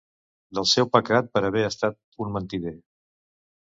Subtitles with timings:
[0.59, 2.77] Del seu pecat per haver estat un mentider.